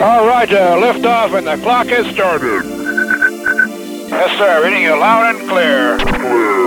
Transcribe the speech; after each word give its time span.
All 0.00 0.26
right, 0.26 0.52
uh, 0.52 0.76
lift 0.78 1.06
off 1.06 1.32
and 1.32 1.46
the 1.46 1.56
clock 1.58 1.86
has 1.86 2.06
started. 2.14 2.64
Yes, 4.08 4.38
sir. 4.38 4.64
Reading 4.64 4.82
you 4.82 4.96
loud 4.96 5.34
and 5.34 5.48
clear. 5.48 6.63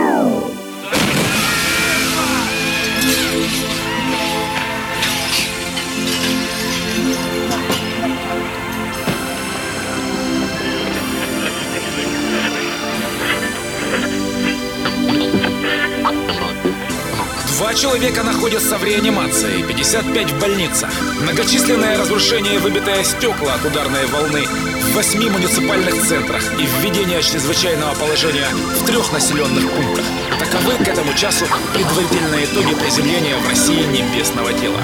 Два 17.68 17.76
человека 17.76 18.24
находятся 18.24 18.78
в 18.78 18.84
реанимации, 18.86 19.62
55 19.62 20.32
в 20.32 20.40
больницах. 20.40 20.90
Многочисленное 21.22 21.98
разрушение, 21.98 22.60
выбитое 22.60 23.04
стекла 23.04 23.56
от 23.56 23.66
ударной 23.66 24.06
волны 24.06 24.46
в 24.46 24.96
восьми 24.96 25.30
муниципальных 25.30 25.94
центрах 26.08 26.42
и 26.58 26.66
введение 26.66 27.22
чрезвычайного 27.22 27.94
положения 27.96 28.48
в 28.80 28.86
трех 28.86 29.12
населенных 29.12 29.70
пунктах. 29.70 30.06
Таковы 30.40 30.82
к 30.82 30.88
этому 30.88 31.14
часу 31.14 31.46
предварительные 31.74 32.46
итоги 32.46 32.74
приземления 32.74 33.36
в 33.36 33.50
России 33.50 33.84
небесного 33.92 34.54
тела. 34.54 34.80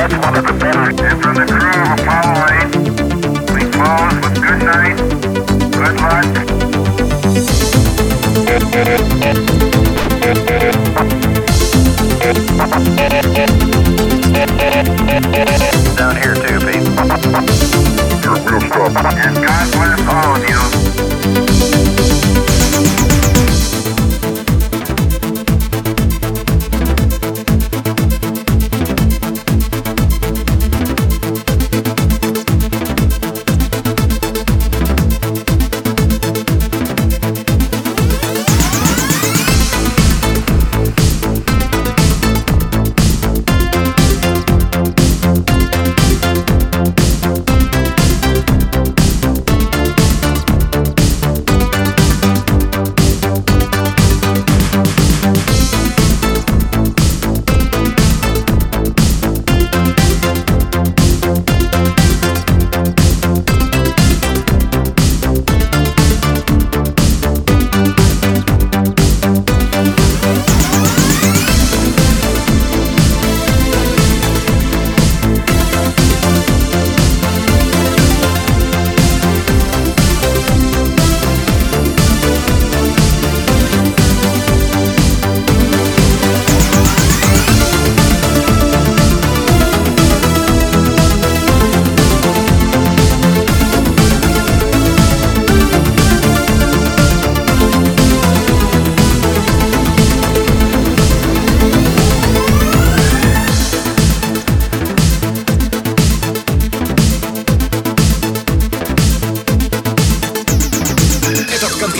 That's 0.00 0.14
one 0.14 0.34
of 0.34 0.46
the 0.46 0.52
better. 0.54 0.80
And 1.04 1.22
from 1.22 1.79
Down 16.00 16.16
here 16.16 16.32
too, 16.32 16.58
Pete. 16.60 16.80
Sure, 18.24 18.40
we'll 18.48 18.60
stop. 18.62 19.12
And 19.20 19.36
God 19.36 19.66
bless 19.76 20.00
all 20.08 20.19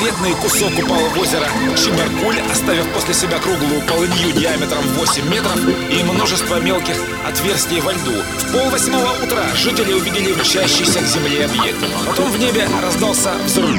конкретный 0.00 0.34
кусок 0.34 0.72
упал 0.78 0.98
в 1.10 1.18
озеро 1.18 1.46
Чебаркуль, 1.76 2.40
оставив 2.50 2.88
после 2.94 3.12
себя 3.12 3.38
круглую 3.38 3.82
полынью 3.82 4.32
диаметром 4.32 4.82
8 4.94 5.28
метров 5.28 5.60
и 5.90 6.02
множество 6.02 6.58
мелких 6.58 6.96
отверстий 7.26 7.80
во 7.80 7.92
льду. 7.92 8.12
В 8.38 8.52
пол 8.52 8.70
восьмого 8.70 9.12
утра 9.22 9.44
жители 9.54 9.92
увидели 9.92 10.32
мчащийся 10.32 11.00
к 11.00 11.06
земле 11.06 11.44
объект. 11.44 11.78
Потом 12.06 12.30
в 12.30 12.38
небе 12.38 12.66
раздался 12.82 13.32
взрыв. 13.44 13.78